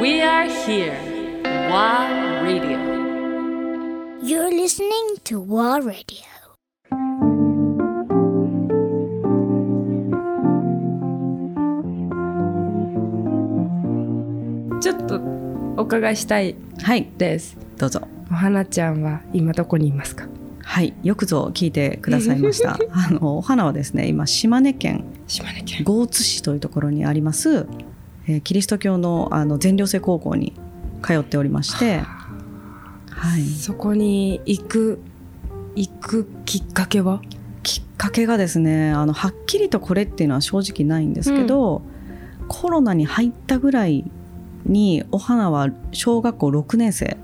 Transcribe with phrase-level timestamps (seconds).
[0.00, 0.96] We are here.
[1.44, 2.78] WA Radio.
[4.22, 6.24] You're listening to War Radio.
[14.80, 15.20] ちょっと
[15.76, 17.56] お伺いしたいはいです。
[17.76, 20.26] どうぞお花ちゃんは今どこにいますか？
[20.62, 25.84] はいよくぞ聞いてくださいました あのお花はですね今島根県島根県。
[25.86, 27.66] 江津市というところにあります、
[28.30, 30.52] えーキリスト教のあの全寮制高校に
[31.02, 31.98] 通っておりまして
[33.10, 33.42] はい。
[33.42, 35.00] そこに行く
[35.74, 37.20] 行くきっかけは？
[37.62, 41.82] きっかけがですねあのはっきりとこれっていうのは正直ないんですけど、
[42.48, 44.04] コロナに入ったぐらい
[44.64, 47.18] にお花は小学校6年生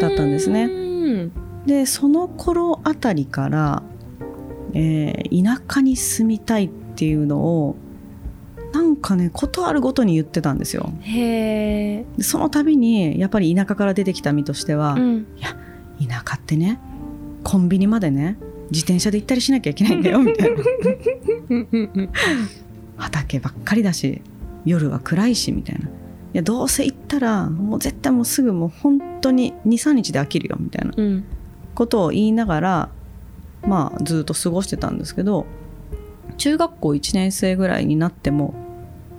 [0.00, 0.66] だったんですね。
[0.66, 1.30] ね。
[1.66, 3.82] でその頃あたりから、
[4.74, 7.76] えー田舎に住みたいっていうのを
[8.72, 10.92] なんかねことあるごとに言ってたんですよ。
[11.02, 15.26] へその度にやっぱり田舎から出てきた身としては、うん。
[16.06, 16.80] 田舎ってね
[17.44, 18.38] コンビニまでね
[18.70, 20.62] 自転車で行ったりしなきゃいけないんだよみたいな。
[22.96, 24.22] 畑ばっかりだし
[24.64, 25.86] 夜は暗いしみたいな。
[25.86, 25.88] い
[26.32, 30.92] やどうせ行ったらもう絶対もうすぐもう本当に23日で飽きるよみたいな。
[30.96, 31.24] うん。
[31.74, 32.88] ことを言いながら
[33.66, 35.46] まあずっと過ごしてたんですけど
[36.36, 38.54] 中学校1年生ぐらいになっても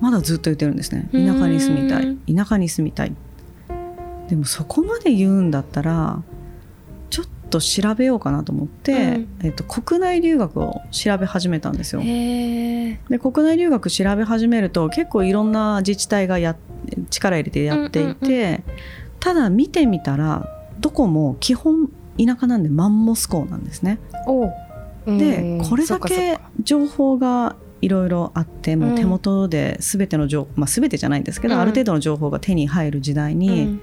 [0.00, 1.08] まだずっと言ってるんですね。
[1.12, 2.16] 田舎に住みたい。
[2.34, 3.12] 田舎に住みたい。
[4.28, 6.22] でもそこまで言うんだったら
[7.10, 9.28] ちょっと調べようかなと思って、うん。
[9.42, 12.00] えっと、国内留学を調べ始めたんですよ。
[12.00, 16.56] で国内留学調べ始めると結構いろんな自治体がや
[17.10, 18.74] 力入れてやっていて、うん
[19.24, 23.98] ただ見てみたらどこも基本田舎なんでマンモス校なんですね。
[25.06, 26.50] でこれだけか。
[26.62, 33.82] 情報がいろいろあってもう手元で全ての情報、まあ、全てじゃないんですけど、うんある程度の情報が手に入る時代に、うん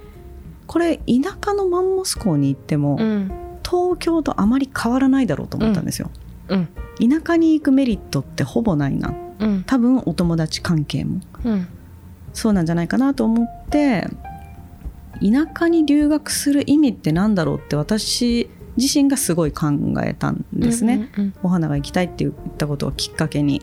[0.72, 3.32] これ田舎のマンモス校に行っても、うん。
[3.70, 6.10] 東京とあまり変わらないだろうと思ったんですよ。
[6.48, 6.70] うん。
[6.98, 9.64] 田舎に行くメリットってほぼないなうん。
[9.64, 11.68] 多分お友達関係もうん。
[12.32, 14.08] そうなんじゃないかなと思って
[15.20, 19.68] 田舎に留学する意味ってなんだろうって私自身がすごい考
[20.06, 21.12] えたんですね。
[21.18, 21.34] うん。
[21.44, 23.62] お花が行きたいって言ったことをきっかけに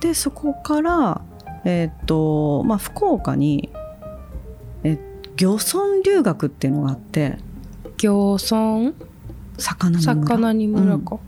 [0.00, 1.20] でそこから
[1.64, 3.70] えーっとまあ福岡に
[4.84, 4.98] え
[5.36, 7.38] 漁村留学っていうのがあって
[8.02, 8.92] 漁村？
[9.58, 10.14] 魚の村。
[10.14, 11.18] 魚に村か。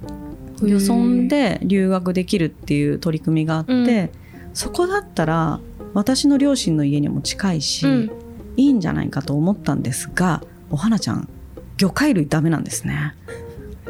[0.63, 4.11] 漁村で留学できるっていう取り組みがあって、うん。
[4.55, 5.61] そこだったら
[5.95, 8.11] 私の両親の家にも近いし、うん。
[8.57, 11.29] いいんじゃないかと思ったんですがお花ちゃん
[11.77, 13.15] 魚介類ダメなんですね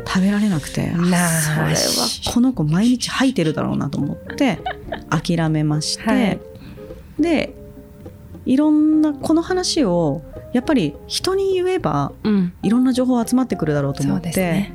[0.08, 1.74] 食べられなくてそれは
[2.32, 4.58] この子毎日吐いてるだろうなと思って
[5.10, 6.40] 諦めまして、はい
[7.20, 7.54] で
[8.46, 10.22] いろんなこの話を
[10.54, 12.52] やっぱり人に言えばうん。
[12.62, 14.72] いろんな情報集まってくるだろうと思って、ね。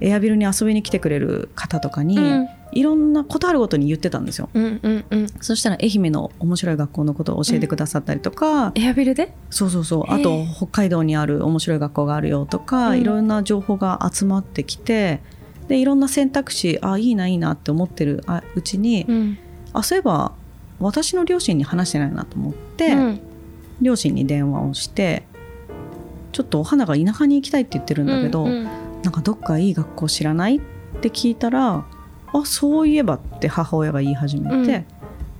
[0.00, 4.50] エアビルに遊びに来てくれる方とかに、うんいろんなことあるごとに言ってたんですよ。
[4.52, 5.26] うんうんうん。
[5.40, 9.32] そしたら愛媛の面白い学校のことを教えてくださったりとか、エアビルで？
[9.50, 10.04] そうそうそう。
[10.12, 13.00] あへとえ北海道にある面白い学校があるよとか、うん。
[13.00, 15.20] いろんな情報が集まってきて
[15.68, 19.38] でいろんな選択肢あいいないいなって思ってるあうちに、うん。
[19.72, 20.32] あそういえば
[20.78, 23.20] 私の両親に話してないなと思って、うん。
[23.80, 25.22] 両親に電話をして
[26.32, 28.64] ちょっとお花が田舎に行きたいって言ってるんだけど、うんうん。
[29.02, 30.56] なんかどっかいい学校知らない？
[30.56, 30.60] っ
[31.00, 31.84] て聞いたら
[32.32, 34.84] あそういえばって母親が言い始めて、うん。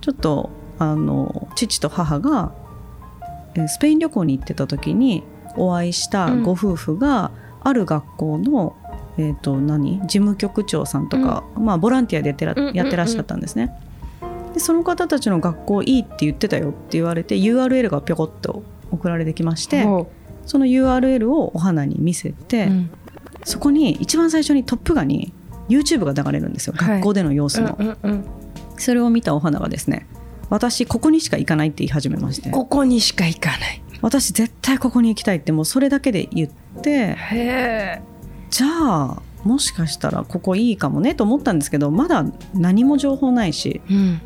[0.01, 2.53] ちょっとあの父と母が
[3.55, 5.23] えースペイン旅行に行ってた時に
[5.57, 8.75] お会いしたご夫婦がある学校の、
[9.17, 9.99] えー、と何？
[10.01, 12.75] 事務局長さんとか、まあ、ボランティアでやってら,、うんうんうん。
[12.75, 13.73] やってらっしゃったんですね。
[14.53, 20.09] でその方たちの学校いいって言ってたよって言われて URL がぴょこっと送られてきましてほ
[20.45, 22.89] その URL をお花に見せて、ううん。
[23.43, 25.33] そこに一番最初に「トップガン」に
[25.69, 28.25] YouTube が流れるんですよ、はい学校での様子の、うんうんうん
[28.77, 30.07] それを見たお花がですね
[30.49, 33.81] 私ここにしか行かないって言い始めましてここにしか行かない。
[34.01, 36.49] 私絶対ここに行きたいってもうそれだけで言っ
[36.81, 37.17] て。
[38.49, 44.21] じゃあもしかしたらここいいかもねと思ったんですけどまだ何も情報ないしうん。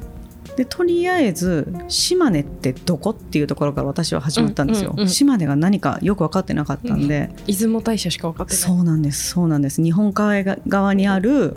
[0.56, 5.10] でとりあえず島根ってどこっていうところから私は始まったんですよ、うんうんうん。
[5.10, 8.62] 島根が何かよく分かってなかったんで、出雲大社しか分かってない。
[8.62, 9.30] そうなんです。
[9.30, 9.82] そうなんです。
[9.82, 11.56] 日本海側にある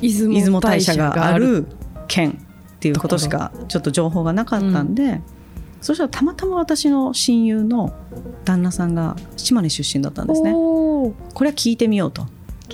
[0.00, 1.46] 出雲大社がある。
[1.62, 1.66] る
[2.08, 2.38] 県
[2.76, 5.20] っていうことしかちょっと情報がなかったんで、
[5.80, 7.92] そしたらたまたま私の親友の
[8.44, 10.52] 旦那さんが島根出身だったんですね。
[10.52, 12.26] これは聞いてみようと。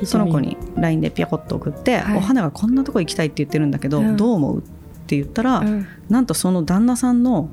[0.05, 2.19] その子に LINE でピョコッと送って、はい。
[2.19, 4.17] お花がこんなとこ行きたいって言ってるんだけど、うん。
[4.17, 4.59] どう思う？
[4.59, 4.74] って
[5.16, 5.87] 言ったら、うん。
[6.08, 7.49] なんとその旦那さんの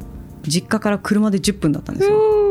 [0.47, 2.41] 実家から車で10分だったんですよ。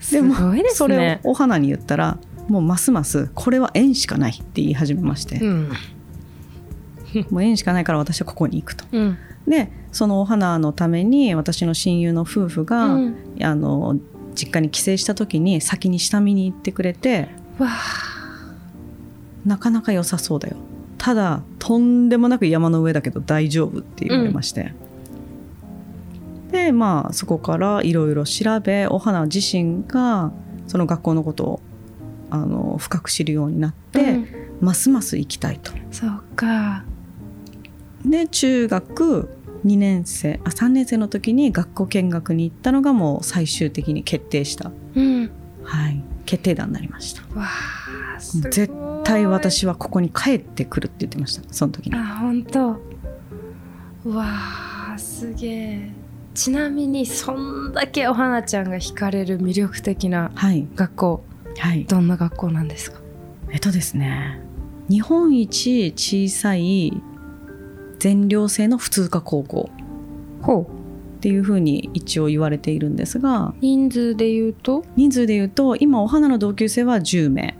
[0.00, 1.20] ですそれをね。
[1.24, 2.18] お花に言ったら
[2.48, 5.68] もうますますこれは縁しかないって言い始めまして、うん。
[7.30, 8.84] もう縁しかないから私はここに行くと。
[8.92, 9.18] うん。
[9.46, 13.16] でそのお花のために私の親友の夫婦が、うん。
[13.42, 13.98] あの
[14.34, 17.28] 実家に帰省した時に先に下見に行ってくれて
[17.58, 17.68] わ
[19.46, 20.56] なかなか良さそうだよ
[21.04, 24.72] ただとんでもなく山の上だけど大丈夫って言われまして、
[26.50, 30.32] でまあそこからいろいろ調べお花自身が
[30.66, 31.60] その学校のことを
[32.30, 34.28] あの深く知るようになって、うん
[34.62, 35.72] ますます行きたいと。
[35.90, 36.84] そうか。
[38.06, 39.28] で中学
[39.66, 45.30] 2年生あ3年生の時に学校見学に行ったのがもう最終的に決定した、うん。
[45.64, 47.22] はい、決定打になりました。
[47.38, 47.46] わ
[48.18, 48.72] 絶
[49.04, 51.42] 対私はここに帰ってくるって言ってました。
[51.52, 51.96] その時に。
[51.96, 52.68] あ、本当。
[54.10, 54.24] わ
[54.94, 55.90] あ、すげえ。
[56.34, 60.66] ちなみにそんだけお花ちゃんが惹かれる魅力的なはい。
[60.74, 61.24] 学校
[61.58, 61.84] はい。
[61.84, 62.98] どんな学校なんですか？
[63.50, 64.40] えっとですね
[64.88, 67.00] 日本一小さい
[68.00, 69.70] 全寮制の普通科高校。
[70.42, 73.54] ほっていうふうに一応言われているんですが。
[73.60, 74.84] 人数で言うと？
[74.96, 77.56] 人数で言うと今お花の同級生は10名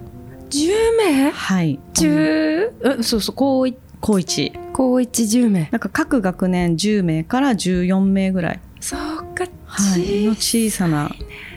[0.58, 1.30] 10名？
[1.30, 1.78] はい。
[1.94, 4.52] 10うんそうそう高一高一。
[4.72, 5.68] 高一10名。
[5.70, 9.00] なんか各学年10名から14名ぐらい、そう
[9.34, 11.10] かはい、の小小さな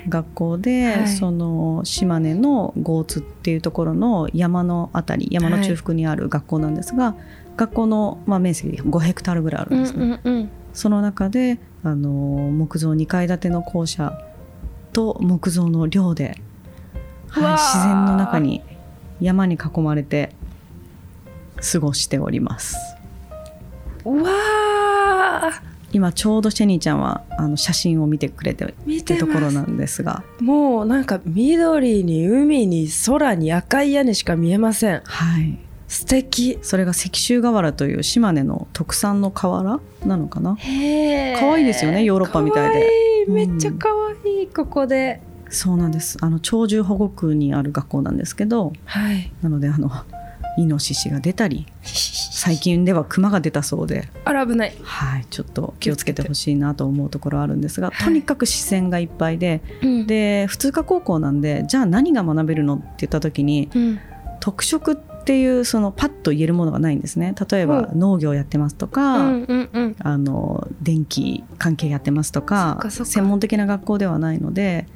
[0.07, 1.07] 学校で、はい。
[1.07, 7.15] その島根の江津っていうところの山のあたり山の中腹にある学校なんですが、
[7.57, 14.15] 学校の、まあ、面積5ヘクタールぐらいあるうんんですね、うんうんその中であの木造2階建ての校舎
[14.93, 16.39] と木造の寮で、
[17.29, 18.61] はい、自然の中に
[19.19, 20.31] 山に囲まれて
[21.71, 22.77] 過ごしております。
[24.05, 25.61] うわあ
[25.93, 30.23] 今ちょうどシェニーちゃんはあの写真を見てくれてるところなんですが。
[30.39, 35.01] もうなんか緑に海に空に赤い屋根しか見えません。
[35.03, 35.57] はい。
[35.87, 36.59] 素敵。
[36.61, 40.55] それが石州瓦という島根の特産の瓦なのかな？
[40.55, 42.89] へえ可愛いですよねヨーロッパみたいで。
[43.29, 43.89] めっちゃ可
[44.25, 46.17] 愛いここでそうなんです。
[46.21, 49.31] あの鳥獣保護区にある学校なんですけどはい。
[49.41, 49.91] なのであの
[50.57, 63.99] イノシシが出たり最近ではクマが出たそうで、あら危ないはい、ちょっと気をつけてほしいなと思うところはあるんですが、はいとにかく視線がいっぱいでうんで普通科高校なんでじゃあ何が学べるのって言った時にうん
[64.39, 74.87] 特色っていうそのパッと言えるものがないんですね例えばほ農業やってますとうか、んうんうんあの電気関係やってますとか専門的な学校ではないので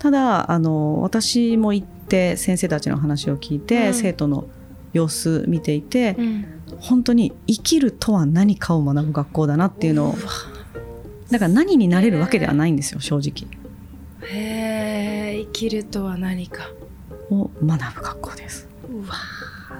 [0.00, 3.94] ただあの私も行って先生たちの話を聞いて、うん。
[3.94, 4.48] 生徒の
[4.92, 6.44] 様子見ていて、うん。
[6.80, 10.14] 本当に生きるとは何かを学ぶ学校だなっていうのを
[11.30, 13.48] だから何になれるわけではないんですよ正直。
[14.28, 16.70] へえ生きるとは何か。
[17.30, 18.68] を学ぶ学校です。
[18.92, 19.14] うわ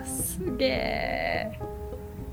[0.04, 1.60] ーすげえ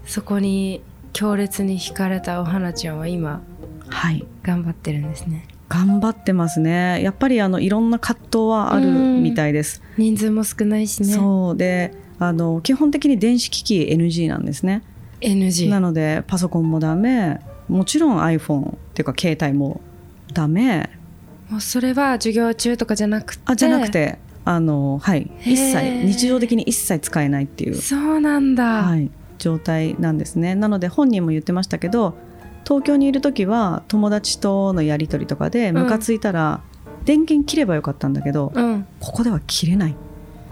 [0.06, 3.42] そこに強烈に惹かれたお花ちゃんは今
[3.90, 4.25] はい。
[4.44, 7.02] 頑張ってるんですね頑張ってますね。
[7.04, 11.10] やっぱりあのいろんな葛藤はあるみたいです、人数も少ないしね。
[11.10, 14.84] そうであの基本的に電子機器 NG なんですね。
[15.22, 17.40] NG なのでパソコンもダメ。
[17.68, 19.81] もちろん iPhone っていうか携帯も
[20.34, 20.90] ダメ。
[21.50, 23.42] もうそれは授業中とかじゃなくて。
[23.45, 25.30] あじゃなくてあのはい。
[25.42, 26.06] 一切。
[26.06, 30.56] 日常的に一切使えないっていう、そうなんだ、はい、状態なんですね。
[30.56, 32.16] なので本人も言ってましたけど
[32.68, 36.62] 東京にいる時は友達とのやり取りとかでムカついたら、
[37.06, 38.86] 電源切ればよかったんだけど、うん。
[39.00, 40.00] ここでは切れないって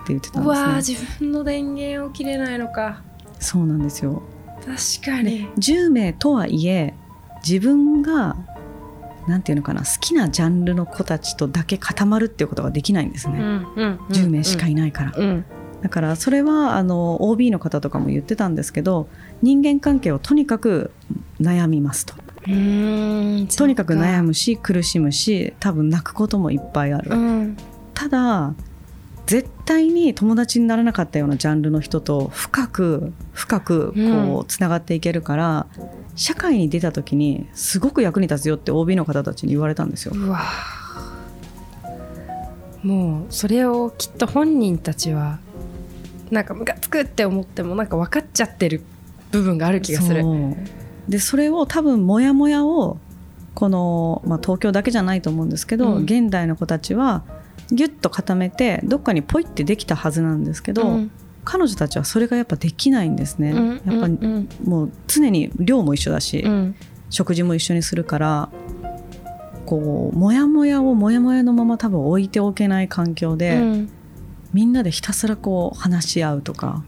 [0.07, 0.95] 言ってたんですね。
[0.95, 3.01] 自分の電源を切れないのか。
[3.41, 4.22] そうなんですよ。
[4.65, 5.50] 確かに。
[5.57, 6.93] 10名とはいえ
[7.45, 8.38] 自分が
[9.27, 15.45] なんていうのかな好きなジャンルの子たちとだけ固まるっていうことができないんですね、うんうん10名しかいいないから、うん
[15.86, 19.08] だからそれはあの OB の方とかも言ってたんですけど
[19.44, 20.89] 人間関係をとにかく
[21.39, 22.15] 悩みますと。
[22.46, 27.58] とにかく悩むむし苦しむし多分泣くこともいっぱいある、うん。
[27.94, 28.56] ただ
[29.27, 35.68] 絶対に友達にならなかったようなジャンルの人と深く深くこうつながっていけるから、
[36.15, 40.13] 社会に出た時にすごく役に立つよって OB の方たちに言われたんですよ。
[40.15, 42.88] うわー。
[42.88, 45.44] もうそれをきっと本人たちは
[46.36, 48.84] なんかムカつくって思ってもなんか分かっちゃってる
[49.32, 50.24] 部分がある気がする。
[51.08, 52.98] でそれを多分モヤモヤを
[53.54, 56.04] この、まあ、東京だけじゃないと思うんですけど、うん。
[56.04, 57.24] 現代の子たちは
[57.72, 61.12] ギュッと固めてどっかにポイってできたはずなんですけど、うん。
[61.46, 63.51] 彼女たちはそれがやっぱできないんですね。
[63.51, 63.70] うん。
[63.70, 64.50] やっぱうん。
[64.65, 66.75] もう常に量も一緒だし、うん。
[67.10, 68.50] 食事も一緒にするから
[69.65, 73.89] こうモヤモヤをモヤモヤのまま多分置いておけない環境で、うん
[74.55, 76.85] みんなでひたすらこう話し合うとか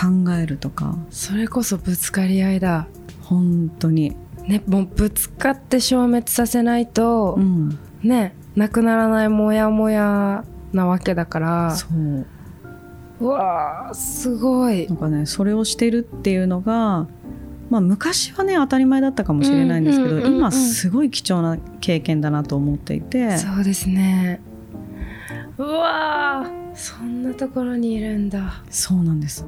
[0.00, 0.96] 考えるとか。
[1.10, 2.88] それこそぶつかり合いだ。
[3.22, 4.16] 本当に、
[4.48, 11.70] ねもうぶつかって消滅させないと、うん、ねなくならないモヤモヤなわけだから。
[11.76, 12.26] そう。
[13.20, 14.88] うわーすごい。
[14.88, 17.06] なんかねそれをしてるっていうのが、
[17.70, 20.38] まあ、昔はね当たり前だったかもしれないんですけど、うんうんうんうん。
[20.38, 23.38] 今すごい貴重な経験だなと思っていて。
[23.38, 24.40] そうですね。
[25.58, 28.62] うわーそんなところにいるんだ。
[28.70, 29.44] そうなんです。